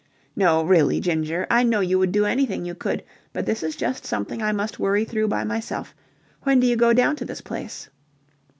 [0.35, 3.03] "No, really, Ginger, I know you would do anything you could,
[3.33, 5.93] but this is just something I must worry through by myself.
[6.41, 7.87] When do you go down to this place?"